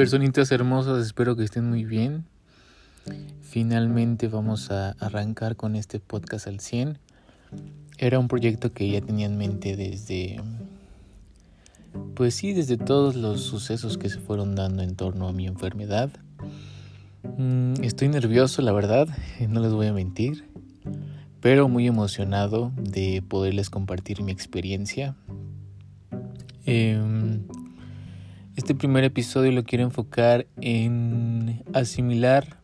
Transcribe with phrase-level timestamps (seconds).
[0.00, 2.24] Personitas hermosas, espero que estén muy bien.
[3.42, 6.96] Finalmente vamos a arrancar con este podcast al 100.
[7.98, 10.40] Era un proyecto que ya tenía en mente desde,
[12.14, 16.08] pues sí, desde todos los sucesos que se fueron dando en torno a mi enfermedad.
[17.36, 19.06] Mm, estoy nervioso, la verdad,
[19.50, 20.46] no les voy a mentir,
[21.42, 25.14] pero muy emocionado de poderles compartir mi experiencia.
[26.64, 26.98] Eh,
[28.60, 32.58] este primer episodio lo quiero enfocar en asimilar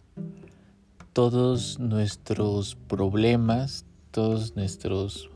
[1.15, 5.31] todos nuestros problemas, todos nuestros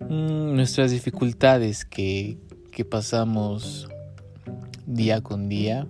[0.00, 2.36] mm, nuestras dificultades que,
[2.70, 3.88] que pasamos
[4.84, 5.86] día con día.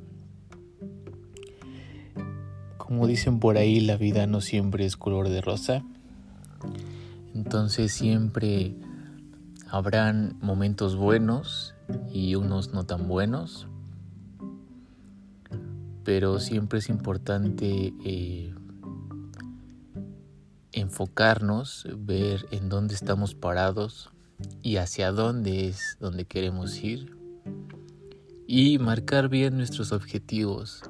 [2.77, 5.85] Como dicen por ahí, la vida no siempre es color de rosa.
[7.35, 8.77] Entonces siempre
[9.69, 11.76] habrán momentos buenos
[12.13, 13.69] y unos no tan buenos.
[16.05, 18.55] Pero siempre es importante eh,
[20.73, 24.11] enfocarnos, ver en dónde estamos parados
[24.63, 27.17] y hacia dónde es donde queremos ir.
[28.47, 30.83] Y marcar bien nuestros objetivos.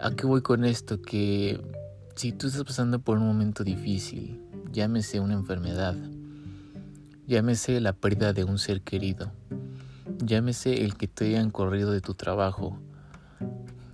[0.00, 1.02] ¿A qué voy con esto?
[1.02, 1.60] Que
[2.14, 4.40] si tú estás pasando por un momento difícil,
[4.72, 5.96] llámese una enfermedad,
[7.26, 9.32] llámese la pérdida de un ser querido,
[10.26, 12.78] Llámese el que te hayan corrido de tu trabajo,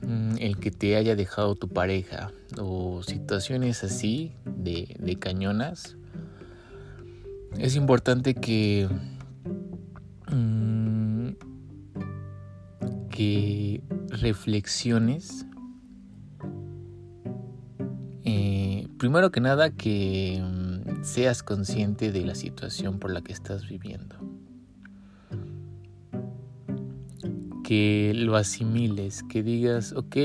[0.03, 5.97] mm, el que te haya dejado tu pareja o situaciones así de, de cañonas.
[7.59, 8.89] Es importante que,
[10.31, 11.31] mm,
[13.11, 15.47] que reflexiones.
[18.25, 23.69] Eh, primero que nada que mm, seas consciente de la situación por la que estás
[23.69, 24.20] viviendo.
[27.71, 30.17] Que lo asimiles, que digas, ok,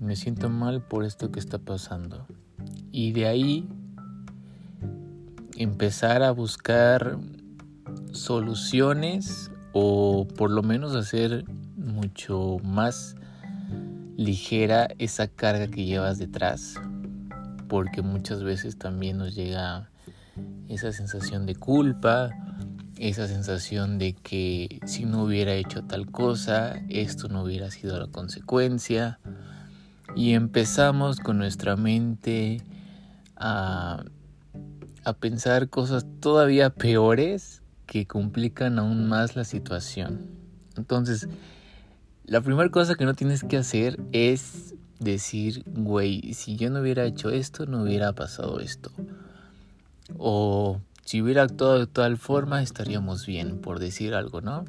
[0.00, 2.26] me siento mal por esto que está pasando.
[2.90, 3.68] Y de ahí
[5.56, 7.16] empezar a buscar
[8.10, 11.44] soluciones o por lo menos hacer
[11.76, 13.14] mucho más
[14.16, 16.74] ligera esa carga que llevas detrás.
[17.68, 19.88] Porque muchas veces también nos llega
[20.68, 22.30] esa sensación de culpa,
[23.00, 28.06] esa sensación de que si no hubiera hecho tal cosa, esto no hubiera sido la
[28.06, 29.18] consecuencia.
[30.14, 32.62] Y empezamos con nuestra mente
[33.36, 34.04] a,
[35.04, 40.30] a pensar cosas todavía peores que complican aún más la situación.
[40.76, 41.26] Entonces,
[42.24, 47.04] la primera cosa que no tienes que hacer es decir, güey, si yo no hubiera
[47.06, 48.92] hecho esto, no hubiera pasado esto.
[50.18, 54.64] O si hubiera actuado de tal forma estaríamos bien, por decir algo, ¿no?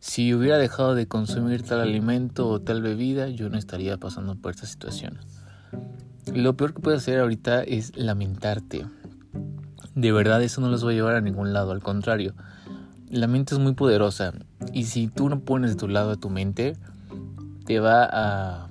[0.00, 4.50] Si hubiera dejado de consumir tal alimento o tal bebida, yo no estaría pasando por
[4.50, 5.18] esta situación.
[6.34, 8.86] Lo peor que puedes hacer ahorita es lamentarte.
[9.94, 12.34] De verdad eso no los va a llevar a ningún lado, al contrario.
[13.08, 14.32] La mente es muy poderosa
[14.72, 16.76] y si tú no pones de tu lado a tu mente,
[17.64, 18.68] te va a,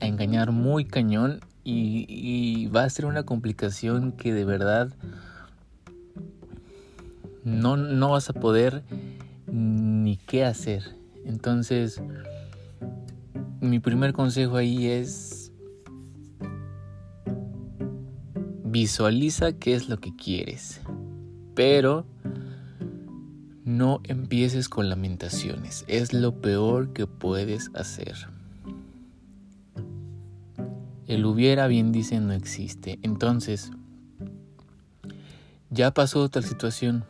[0.00, 4.90] engañar muy cañón y va a ser una complicación que de verdad
[7.44, 8.82] no, no vas a poder
[9.46, 10.82] ni qué hacer.
[11.24, 12.02] Entonces,
[13.60, 15.52] mi primer consejo ahí es
[18.64, 20.80] visualiza qué es lo que quieres,
[21.54, 22.04] pero
[23.64, 28.14] no empieces con lamentaciones, es lo peor que puedes hacer.
[31.06, 33.70] El hubiera bien dice no existe, entonces
[35.74, 37.04] ya pasó tal situación,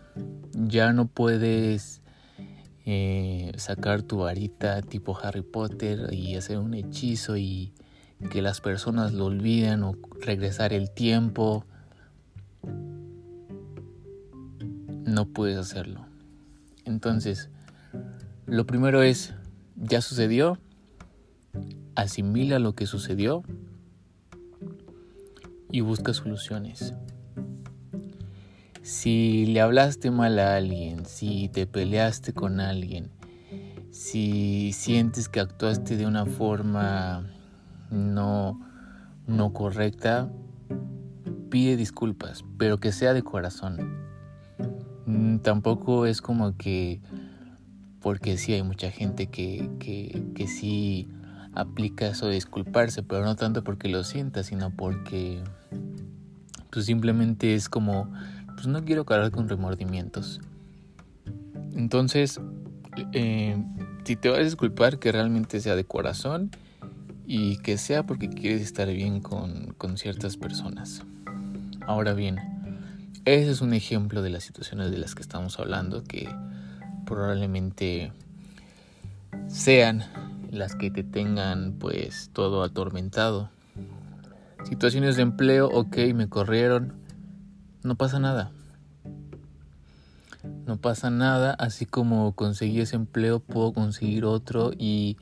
[0.54, 2.00] ya no puedes
[2.86, 7.74] eh, sacar tu varita tipo Harry Potter y hacer un hechizo y
[8.30, 11.66] que las personas lo olviden o regresar el tiempo.
[15.04, 16.06] No puedes hacerlo.
[16.86, 17.50] Entonces,
[18.47, 19.34] lo primero es,
[19.77, 20.59] ya sucedió,
[21.97, 23.42] asimila lo que sucedió
[25.71, 26.94] y busca soluciones.
[28.84, 33.09] Si le hablaste mal a alguien, si te peleaste con alguien,
[33.91, 37.25] si sientes que actuaste de una forma
[37.91, 38.60] no,
[39.27, 40.28] no correcta,
[41.48, 44.04] pide disculpas, pero que sea de corazón.
[45.07, 47.01] Mm, tampoco es como que,
[48.03, 51.09] porque sí hay mucha gente que, que, que sí
[51.54, 55.42] aplica eso de disculparse, pero no tanto porque lo sienta, sino porque
[56.69, 58.13] pues simplemente es como
[58.65, 60.41] pues no quiero cargar con remordimientos.
[61.75, 62.41] Entonces,
[63.13, 63.63] eh,
[64.05, 66.51] si te vas a disculpar, que realmente sea de corazón
[67.27, 71.03] y que sea porque quieres estar bien con, con ciertas personas.
[71.87, 72.39] Ahora bien,
[73.27, 76.27] ese es un ejemplo de las situaciones de las que estamos hablando que
[77.05, 78.13] probablemente
[79.49, 80.05] sean
[80.51, 83.51] las que te tengan pues todo atormentado.
[84.66, 87.03] Situaciones de empleo, ok, me corrieron,
[87.84, 88.51] no pasa nada.
[90.66, 95.19] No pasa nada, así como conseguí ese empleo, puedo conseguir otro y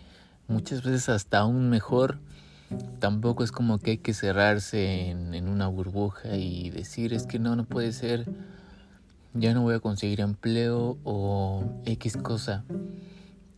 [0.49, 2.19] muchas veces hasta aún mejor.
[3.01, 7.39] Tampoco es como que hay que cerrarse en, en una burbuja y decir es que
[7.39, 8.27] no, no puede ser,
[9.35, 12.65] ya no voy a conseguir empleo o X cosa.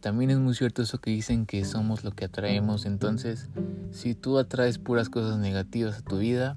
[0.00, 2.84] También es muy cierto eso que dicen que somos lo que atraemos.
[2.86, 3.48] Entonces,
[3.90, 6.56] si tú atraes puras cosas negativas a tu vida,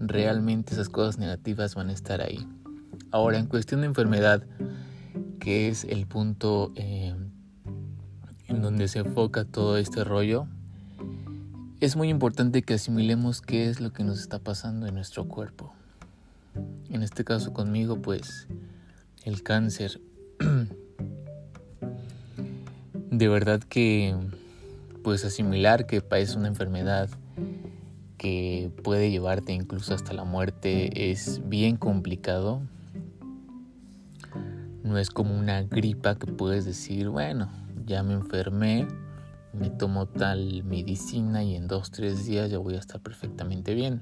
[0.00, 2.46] realmente esas cosas negativas van a estar ahí.
[3.10, 4.42] Ahora, en cuestión de enfermedad,
[5.40, 7.14] que es el punto eh,
[8.48, 10.46] en donde se enfoca todo este rollo,
[11.80, 15.72] es muy importante que asimilemos qué es lo que nos está pasando en nuestro cuerpo.
[16.88, 18.46] En este caso conmigo, pues,
[19.24, 20.00] el cáncer.
[23.18, 24.16] de verdad que
[25.04, 27.08] pues asimilar que es una enfermedad
[28.24, 32.62] que puede llevarte incluso hasta la muerte es bien complicado.
[34.82, 37.50] No es como una gripa que puedes decir, bueno,
[37.84, 38.88] ya me enfermé,
[39.52, 44.00] me tomo tal medicina y en dos, tres días ya voy a estar perfectamente bien.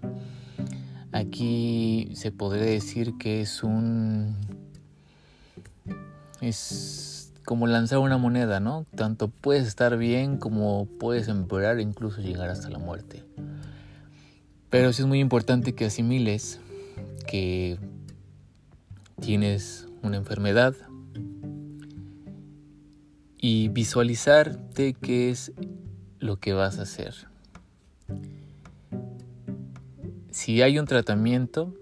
[1.10, 4.36] Aquí se podría decir que es un...
[6.40, 8.86] es como lanzar una moneda, ¿no?
[8.94, 13.24] Tanto puedes estar bien como puedes empeorar incluso llegar hasta la muerte.
[14.72, 16.58] Pero sí es muy importante que asimiles
[17.28, 17.78] que
[19.20, 20.74] tienes una enfermedad
[23.36, 25.52] y visualizarte qué es
[26.20, 27.14] lo que vas a hacer.
[30.30, 31.74] Si hay un tratamiento,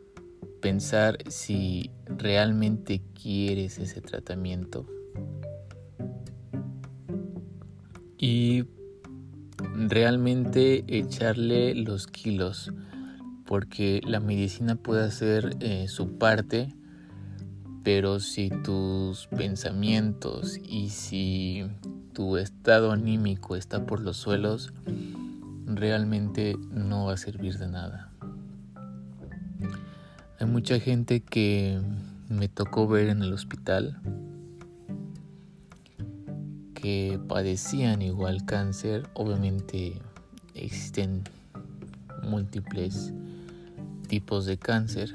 [0.61, 4.85] pensar si realmente quieres ese tratamiento
[8.19, 8.65] y
[9.89, 12.73] realmente echarle los kilos
[13.47, 16.75] porque la medicina puede hacer eh, su parte
[17.83, 21.67] pero si tus pensamientos y si
[22.13, 24.73] tu estado anímico está por los suelos
[25.67, 28.13] realmente no va a servir de nada.
[30.39, 31.81] Hay mucha gente que
[32.29, 34.01] me tocó ver en el hospital
[36.81, 39.09] que padecían igual cáncer.
[39.15, 40.01] Obviamente
[40.55, 41.25] existen
[42.23, 43.13] múltiples
[44.09, 45.13] tipos de cáncer.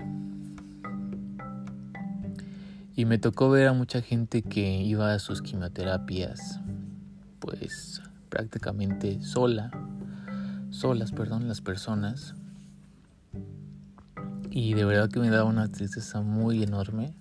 [2.95, 6.62] Y me tocó ver a mucha gente que iba a sus quimioterapias,
[7.39, 9.69] pues prácticamente sola,
[10.69, 12.35] solas, perdón, las personas.
[14.50, 17.13] Y de verdad que me daba una tristeza muy enorme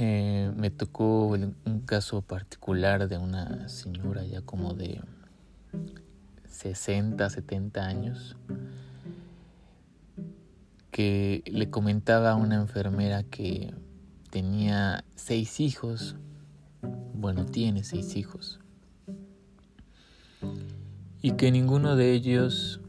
[0.00, 5.00] eh, me tocó un caso particular de una señora ya como de
[6.46, 8.36] 60, 70 años
[10.92, 13.74] que le comentaba a una enfermera que
[14.30, 16.14] tenía seis hijos,
[17.14, 18.60] bueno, tiene seis hijos,
[21.20, 22.80] y que ninguno de ellos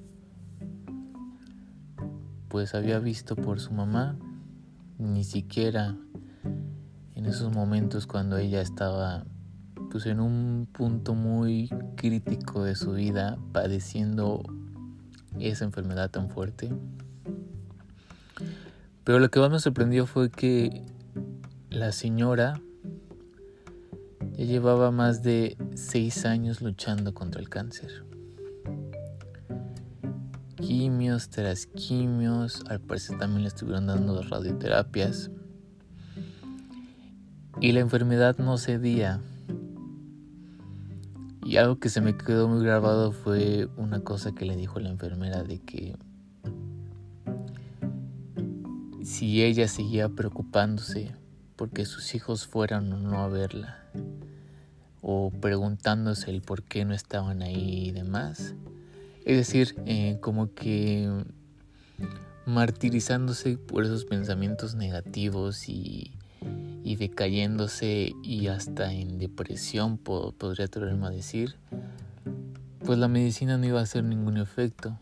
[2.50, 4.16] pues había visto por su mamá,
[5.00, 5.98] ni siquiera
[7.29, 9.24] esos momentos cuando ella estaba
[9.91, 14.43] pues en un punto muy crítico de su vida padeciendo
[15.39, 16.71] esa enfermedad tan fuerte.
[19.03, 20.86] Pero lo que más me sorprendió fue que
[21.69, 22.62] la señora
[24.33, 28.05] ya llevaba más de seis años luchando contra el cáncer.
[30.55, 35.31] Quimios tras quimios, al parecer también le estuvieron dando radioterapias
[37.62, 39.20] y la enfermedad no cedía.
[41.44, 44.89] Y algo que se me quedó muy grabado fue una cosa que le dijo la
[44.89, 45.96] enfermera de que
[49.04, 51.16] si ella seguía preocupándose
[51.56, 53.84] porque sus hijos fueran o no a verla,
[55.01, 58.54] o preguntándose el por qué no estaban ahí y demás,
[59.25, 61.10] es decir, eh, como que
[62.46, 66.19] martirizándose por esos pensamientos negativos y
[66.83, 71.55] y decayéndose y hasta en depresión, podría atreverme a decir,
[72.86, 74.98] pues la medicina no iba a hacer ningún efecto.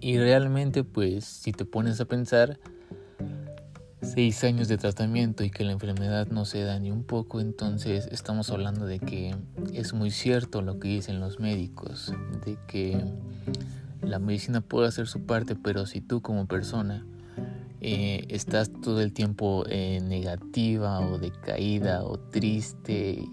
[0.00, 2.58] Y realmente, pues, si te pones a pensar,
[4.00, 8.08] seis años de tratamiento y que la enfermedad no se da ni un poco, entonces
[8.10, 9.36] estamos hablando de que
[9.72, 12.12] es muy cierto lo que dicen los médicos,
[12.44, 13.00] de que
[14.02, 17.06] la medicina puede hacer su parte, pero si tú como persona
[17.84, 23.24] eh, estás todo el tiempo eh, negativa o decaída o triste,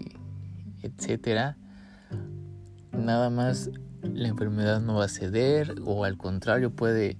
[0.82, 1.56] etcétera,
[2.90, 3.70] nada más
[4.02, 7.16] la enfermedad no va a ceder o al contrario puede,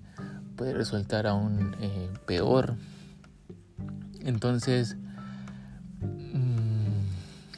[0.57, 2.75] puede resultar aún eh, peor.
[4.23, 4.97] Entonces,
[6.01, 7.05] mmm,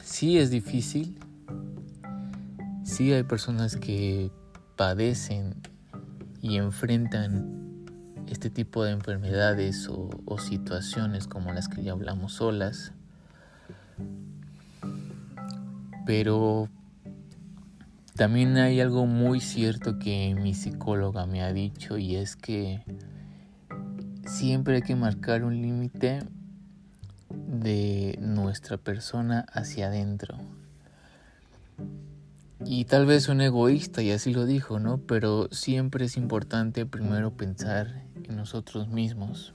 [0.03, 1.19] sí es difícil,
[2.85, 4.31] sí hay personas que
[4.77, 5.55] padecen
[6.43, 7.62] y enfrentan
[8.33, 12.93] este tipo de enfermedades o, situaciones como las que ya hablamos solas.
[16.07, 16.69] Pero
[18.17, 22.83] también hay algo muy cierto que mi psicóloga me ha dicho y es que
[24.27, 26.21] siempre hay que marcar un límite
[27.29, 30.39] de nuestra persona hacia adentro.
[32.65, 34.99] Y tal vez un egoísta, y así lo dijo, ¿no?
[34.99, 39.55] Pero siempre es importante primero pensar en nosotros mismos.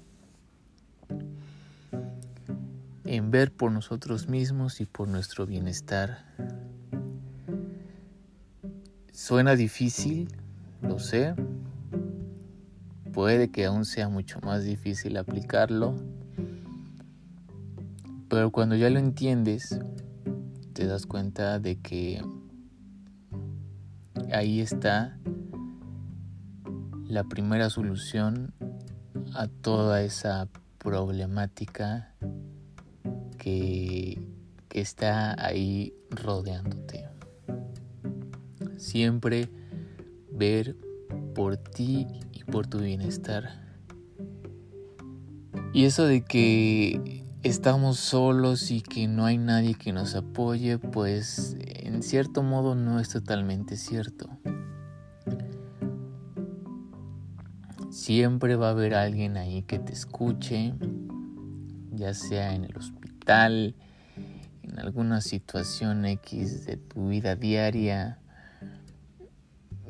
[3.06, 6.26] En ver por nosotros mismos y por nuestro bienestar.
[9.12, 10.28] Suena difícil,
[10.82, 11.36] lo sé.
[13.14, 15.96] Puede que aún sea mucho más difícil aplicarlo.
[18.30, 19.80] Pero cuando ya lo entiendes,
[20.74, 22.22] te das cuenta de que
[24.32, 25.18] ahí está
[27.08, 28.54] la primera solución
[29.34, 32.14] a toda esa problemática
[33.38, 34.22] que,
[34.70, 37.08] está ahí rodeándote
[38.78, 39.50] siempre
[40.32, 40.76] ver
[41.34, 43.66] por ti y por tu bienestar.
[45.74, 51.56] Y eso de que estamos solos y que no hay nadie que nos apoye, pues
[51.60, 54.37] en cierto modo no es totalmente cierto.
[58.08, 60.74] Siempre va a haber alguien ahí que te escuche,
[61.92, 63.76] ya sea en el hospital,
[64.64, 68.18] en alguna situación X de tu vida diaria,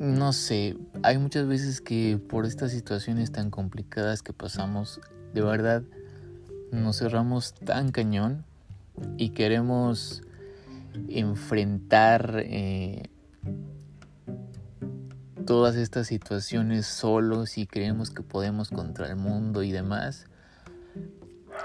[0.00, 5.00] no sé, hay muchas veces que por estas situaciones tan complicadas que pasamos,
[5.32, 5.84] de verdad
[6.72, 8.44] nos cerramos tan cañón
[9.16, 10.24] y queremos
[11.08, 13.10] enfrentar eh,
[15.48, 20.26] todas estas situaciones solos y creemos que podemos contra el mundo y demás.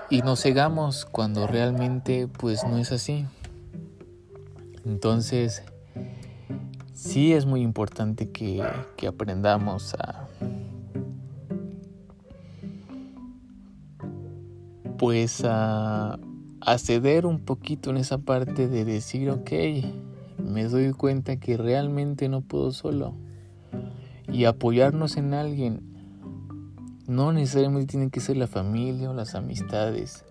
[0.10, 3.26] Y nos cegamos cuando realmente pues no es así.
[4.86, 5.64] Entonces
[6.94, 8.64] sí es muy importante que,
[9.06, 10.30] aprendamos a
[14.98, 16.18] pues a,
[16.62, 19.52] a, ceder un poquito en esa parte de decir ok
[20.42, 23.14] me doy cuenta que realmente no puedo solo
[24.34, 25.82] y apoyarnos en alguien.
[27.08, 30.26] No necesariamente tiene que ser la familia o las amistades.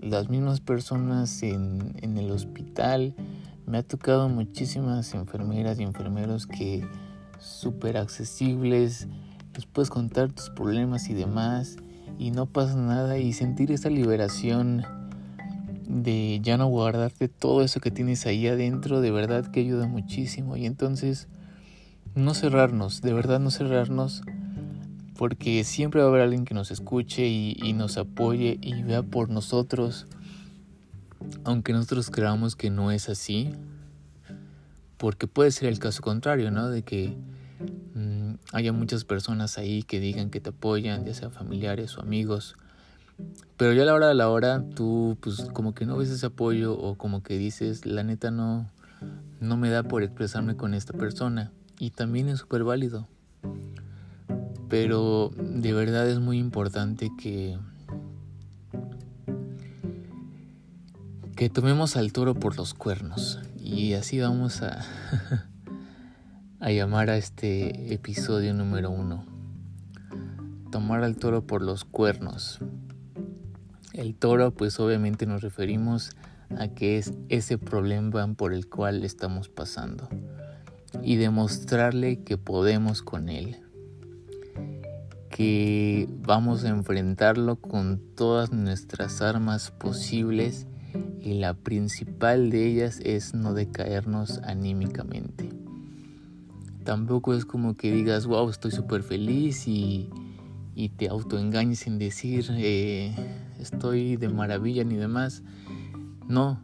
[0.00, 3.14] Las mismas personas en, en el hospital.
[3.66, 6.86] Me ha tocado muchísimas enfermeras y enfermeros que
[7.38, 9.08] súper accesibles,
[9.54, 11.76] les puedes contar tus problemas y demás
[12.18, 13.18] y no pasa nada.
[13.18, 14.84] Y sentir esa liberación
[15.88, 20.56] de ya no guardarte todo eso que tienes ahí adentro, de verdad que ayuda muchísimo.
[20.56, 21.28] Y entonces
[22.16, 24.22] no cerrarnos, de verdad no cerrarnos
[25.18, 29.28] porque siempre va a haber alguien que nos escuche y, nos apoye y vea por
[29.28, 30.06] nosotros.
[31.44, 33.52] Aunque nosotros creamos que no es así,
[34.96, 36.68] porque puede ser el caso contrario, ¿no?
[36.68, 37.16] De que
[37.94, 42.56] mmm, haya muchas personas ahí que digan que te apoyan, ya sea familiares o amigos,
[43.56, 46.26] pero ya a la hora de la hora tú pues como que no ves ese
[46.26, 48.70] apoyo o como que dices, la neta no,
[49.40, 53.06] no me da por expresarme con esta persona y también es súper válido.
[54.68, 57.58] Pero de verdad es muy importante que
[61.36, 63.40] que tomemos al toro por los cuernos.
[63.60, 64.86] Y así vamos a,
[66.60, 69.26] a llamar a este episodio número uno.
[70.72, 72.58] Tomar al toro por los cuernos.
[73.92, 76.16] El toro pues obviamente nos referimos
[76.56, 80.08] a que es ese problema por el cual estamos pasando
[81.02, 83.56] y demostrarle que podemos con él,
[85.30, 90.66] que vamos a enfrentarlo con todas nuestras armas posibles
[91.20, 95.50] y la principal de ellas es no decaernos anímicamente.
[96.84, 100.08] Tampoco es como que digas, wow, estoy súper feliz y,
[100.74, 103.12] y te autoengañes sin decir eh,
[103.58, 105.42] estoy de maravilla ni demás.
[106.28, 106.60] No,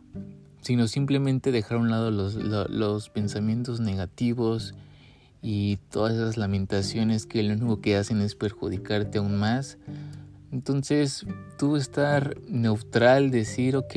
[0.63, 4.75] sino simplemente dejar a un lado los, los, pensamientos negativos
[5.43, 9.77] y todas esas lamentaciones que lo único que hacen es perjudicarte aún más.
[10.53, 11.27] Entonces,
[11.59, 13.95] tú estar neutral, decir, ok,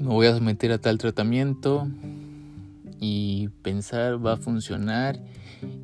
[0.00, 1.86] me voy a someter a tal tratamiento
[2.98, 5.20] y pensar va a funcionar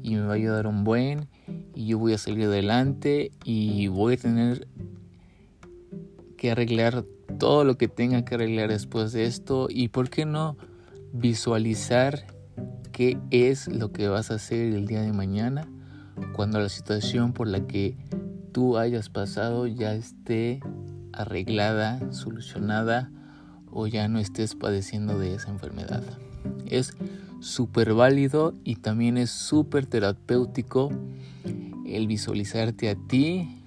[0.02, 1.28] y me va a ayudar un buen
[1.74, 4.66] y yo voy a salir adelante y voy a tener
[6.36, 7.04] que arreglar
[7.38, 10.56] todo lo que tenga que arreglar después de esto y por qué no
[11.12, 12.26] visualizar
[12.92, 15.68] qué es lo que vas a hacer el día de mañana
[16.32, 17.96] cuando la situación por la que
[18.52, 20.60] tú hayas pasado ya esté
[21.12, 23.10] arreglada, solucionada
[23.70, 26.02] o ya no estés padeciendo de esa enfermedad.
[26.66, 26.94] Es
[27.40, 30.90] súper válido y también es súper terapéutico
[31.86, 33.62] el visualizarte a ti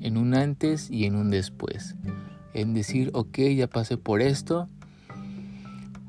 [0.00, 1.94] en un antes y en un después.
[2.54, 4.68] En decir, ok, ya pasé por esto,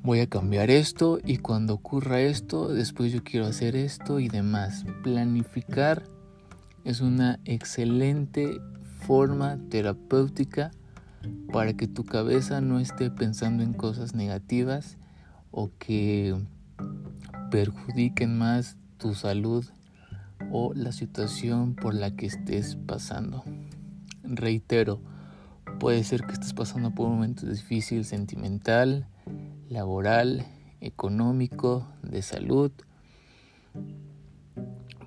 [0.04, 4.86] voy a cambiar esto y cuando ocurra esto, después yo quiero hacer esto y demás.
[5.04, 6.04] Planificar
[6.84, 8.62] es una excelente
[9.00, 10.72] forma terapéutica
[11.52, 14.98] para que tu cabeza no esté pensando en cosas negativas
[15.50, 16.36] o que
[17.50, 19.66] perjudiquen más tu salud
[20.52, 23.44] o la situación por la que estés pasando.
[24.24, 25.00] Reitero,
[25.79, 29.08] puede ser que estés pasando por un momento difícil sentimental,
[29.70, 30.46] laboral,
[30.82, 32.72] económico, de salud,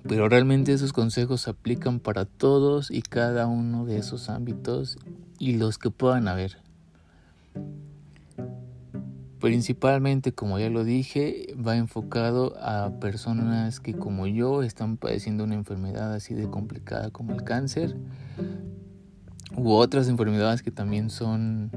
[0.07, 4.97] pero realmente esos consejos se aplican para todos y cada uno de esos ámbitos
[5.37, 6.57] y los que puedan haber.
[9.39, 15.55] Principalmente, como ya lo dije, va enfocado a personas que como yo están padeciendo una
[15.55, 17.95] enfermedad así de complicada como el cáncer
[19.55, 21.71] u otras enfermedades que también son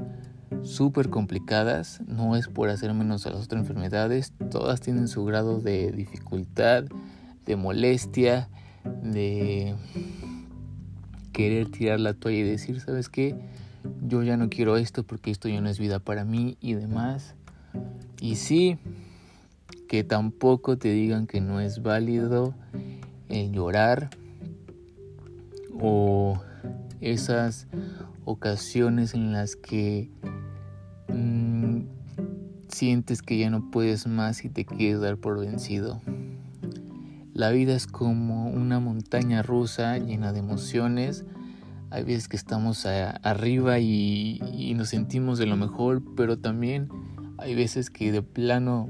[0.63, 2.01] súper complicadas.
[2.07, 6.85] No es por hacer menos a las otras enfermedades, todas tienen su grado de dificultad,
[7.45, 8.49] de molestia,
[9.01, 9.75] de
[11.31, 13.35] querer tirar la toalla y decir, ¿sabes qué?
[14.01, 17.35] Yo ya no quiero esto porque esto ya no es vida para mí y demás.
[18.21, 18.77] Y sí,
[19.89, 22.53] que tampoco te digan que no es válido
[23.29, 24.11] el llorar
[25.81, 26.41] o
[27.03, 27.67] esas
[28.25, 30.09] ocasiones en las que
[31.09, 31.81] mm,
[32.69, 36.01] sientes que ya no puedes más y te quieres dar por vencido.
[37.33, 41.25] La vida es como una montaña rusa llena de emociones.
[41.89, 46.89] Hay veces que estamos arriba y, y nos sentimos de lo mejor, pero también
[47.37, 48.89] hay veces que de plano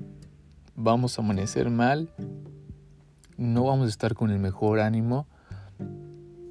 [0.75, 2.09] vamos a amanecer mal,
[3.37, 5.27] no vamos a estar con el mejor ánimo,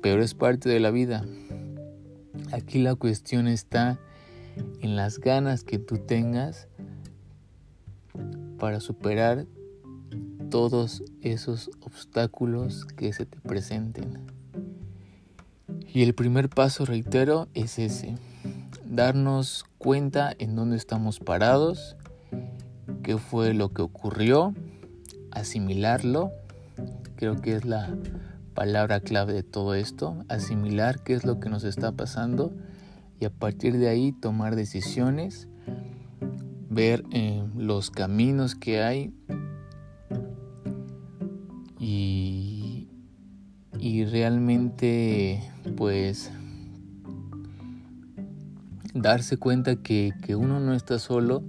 [0.03, 1.25] pero es parte de la vida.
[2.53, 3.99] Aquí la cuestión está
[4.81, 6.69] en las ganas que tú tengas
[8.59, 9.47] para superar
[10.51, 14.27] todos esos obstáculos que se te presenten.
[15.95, 18.17] Y el primer paso, reitero, es ese
[18.85, 21.97] darnos cuenta en dónde estamos parados,
[23.03, 24.55] qué fue lo que ocurrió,
[25.31, 26.31] asimilarlo,
[27.17, 27.97] creo que es la
[28.55, 32.53] palabra clave de todo esto, asimilar qué es lo que nos está pasando
[33.21, 35.49] y a partir de ahí tomar decisiones,
[36.69, 39.15] ver eh, los caminos que hay
[41.79, 42.89] y,
[43.79, 45.43] y realmente
[45.77, 46.31] pues
[48.95, 51.43] darse cuenta que, uno no está solo,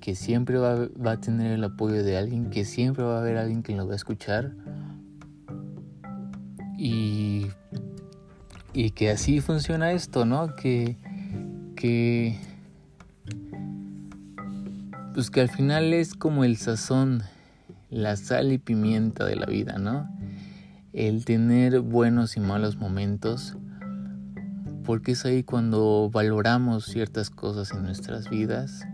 [0.00, 3.36] que siempre va, va, a tener el apoyo de alguien, que siempre va a haber
[3.36, 4.52] alguien que lo va a escuchar.
[6.84, 7.46] Y,
[8.72, 10.56] y que así funciona esto, ¿no?
[10.56, 10.96] Que,
[11.76, 12.40] que,
[15.14, 17.22] pues que al final es como el sazón,
[17.88, 20.10] la sal y pimienta de la vida, ¿no?
[20.92, 23.56] El tener buenos y malos momentos
[24.84, 28.84] porque es ahí cuando valoramos ciertas cosas en nuestras vidas.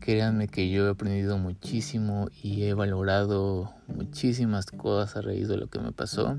[0.00, 5.68] Créanme que yo he aprendido muchísimo y he valorado muchísimas cosas a raíz de lo
[5.68, 6.36] que me pasó.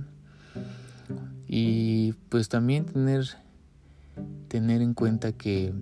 [1.48, 3.26] Y pues también tener,
[4.48, 5.74] tener en cuenta que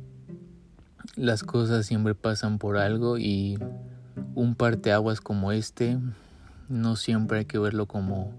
[1.15, 3.57] las cosas siempre pasan por algo y
[4.35, 5.97] un parteaguas como este
[6.69, 8.33] no siempre hay que verlo como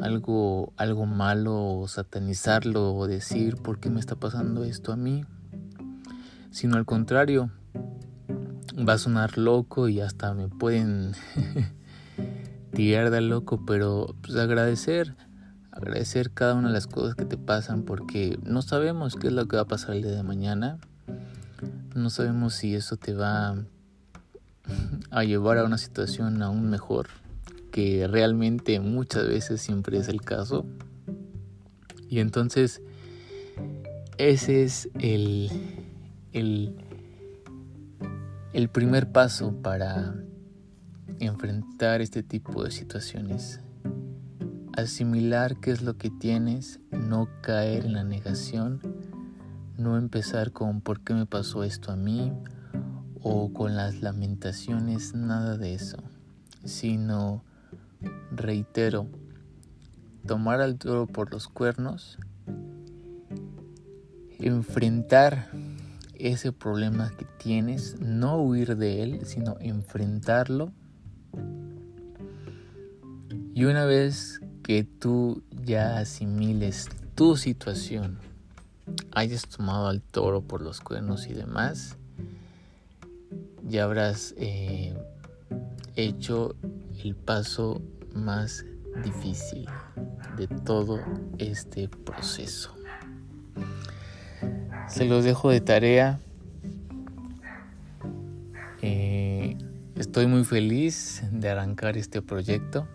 [0.00, 5.24] algo, algo malo o satanizarlo o decir por qué me está pasando esto a mí,
[6.50, 7.50] sino al contrario,
[8.76, 11.12] va a sonar loco y hasta me pueden
[12.72, 15.14] tirar de loco, pero pues agradecer,
[15.74, 19.46] agradecer cada una de las cosas que te pasan porque no sabemos qué es lo
[19.46, 20.78] que va a pasar el día de mañana.
[21.94, 23.56] No sabemos si eso te va
[25.10, 27.08] a llevar a una situación aún mejor,
[27.72, 30.64] que realmente muchas veces siempre es el caso.
[32.08, 32.80] Y entonces
[34.16, 35.50] ese es el,
[36.32, 36.76] el,
[38.52, 40.14] el primer paso para
[41.18, 43.60] enfrentar este tipo de situaciones
[44.76, 48.80] asimilar qué es lo que tienes, no caer en la negación,
[49.78, 52.32] no empezar con por qué me pasó esto a mí
[53.22, 55.98] o con las lamentaciones, nada de eso,
[56.64, 57.42] sino,
[58.32, 59.08] reitero,
[60.26, 62.18] tomar al toro por los cuernos,
[64.38, 65.50] enfrentar
[66.14, 70.72] ese problema que tienes, no huir de él, sino enfrentarlo.
[73.54, 78.18] Y una vez que tú ya asimiles tu situación,
[79.12, 81.96] hayas tomado al toro por los cuernos y demás,
[83.62, 84.96] ya habrás eh,
[85.96, 86.56] hecho
[87.04, 87.82] el paso
[88.14, 88.64] más
[89.04, 89.66] difícil
[90.38, 90.98] de todo
[91.36, 92.74] este proceso.
[94.88, 96.20] Se los dejo de tarea.
[98.80, 99.58] Eh,
[99.96, 102.88] estoy muy feliz de arrancar este proyecto.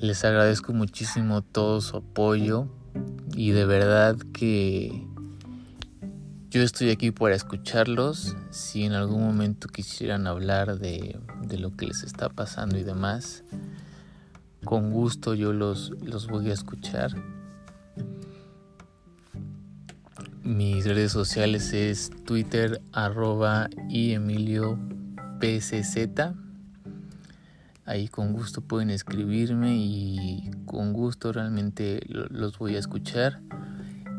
[0.00, 2.66] Les agradezco muchísimo todo su apoyo
[3.36, 5.06] y de verdad que
[6.48, 8.34] yo estoy aquí para escucharlos.
[8.48, 13.44] Si en algún momento quisieran hablar de, lo que les está pasando y demás,
[14.64, 17.14] con gusto yo los, los voy a escuchar.
[20.42, 24.78] Mis redes sociales es Twitter arroba y Emilio
[25.40, 26.49] PCZ.
[27.90, 33.40] Ahí con gusto pueden escribirme y con gusto realmente los voy a escuchar.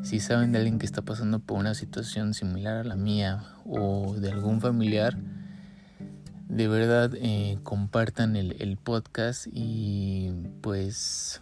[0.03, 4.13] Si saben de alguien que está pasando por una situación similar a la mía o
[4.15, 5.17] de algún familiar,
[6.49, 11.39] de verdad eh, compartan el, el podcast y pues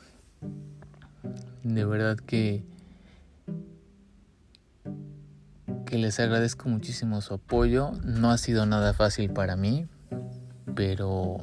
[1.63, 2.63] de verdad que
[5.87, 7.93] que les agradezco muchísimo su apoyo.
[8.03, 9.87] No ha sido nada fácil para mí,
[10.75, 11.41] pero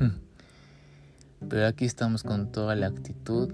[1.48, 3.52] Pero aquí estamos con toda la actitud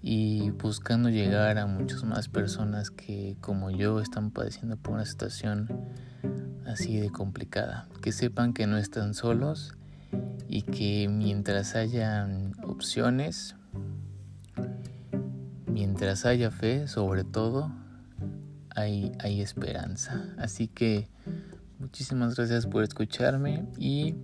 [0.00, 5.68] y buscando llegar a muchas más personas que como yo están padeciendo por una situación
[6.66, 7.88] así de complicada.
[8.02, 9.74] Que sepan que no están solos
[10.48, 12.28] y que mientras haya
[12.64, 13.54] opciones,
[15.66, 17.72] mientras haya fe sobre todo,
[18.74, 20.34] hay, hay esperanza.
[20.36, 21.08] Así que
[21.82, 24.14] muchísimas gracias por escucharme y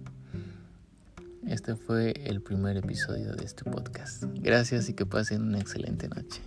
[1.47, 4.25] este fue el primer episodio de este podcast.
[4.35, 6.40] Gracias y que pasen una excelente noche.